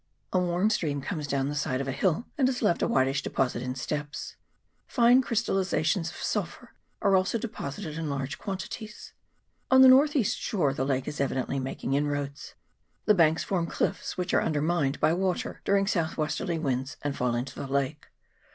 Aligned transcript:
A 0.33 0.39
warm 0.39 0.71
stream 0.71 0.99
comes 0.99 1.27
down 1.27 1.47
the 1.47 1.53
side 1.53 1.79
of 1.79 1.87
a 1.87 1.91
hill, 1.91 2.25
and 2.35 2.47
has 2.47 2.63
left 2.63 2.81
a 2.81 2.87
whitish 2.87 3.21
deposit 3.21 3.61
in 3.61 3.75
steps; 3.75 4.35
fine 4.87 5.21
crystalliza 5.21 5.85
tions 5.85 6.09
of 6.09 6.15
sulphur 6.15 6.73
are 7.03 7.15
also 7.15 7.37
deposited 7.37 7.99
in 7.99 8.09
large 8.09 8.39
quantities. 8.39 9.13
On 9.69 9.83
the 9.83 9.87
north 9.87 10.15
east 10.15 10.39
shore 10.39 10.73
the 10.73 10.85
lake 10.87 11.07
is 11.07 11.21
evidently 11.21 11.59
making 11.59 11.93
inroads. 11.93 12.55
The 13.05 13.13
hanks 13.15 13.43
form 13.43 13.67
cliffs, 13.67 14.17
which 14.17 14.33
are 14.33 14.41
under 14.41 14.59
mined 14.59 14.99
by 14.99 15.09
the 15.09 15.17
water 15.17 15.61
during 15.65 15.85
south 15.85 16.17
westerly 16.17 16.57
winds, 16.57 16.97
and 17.03 17.15
fall 17.15 17.35
into 17.35 17.53
the 17.53 17.67
lake. 17.67 18.07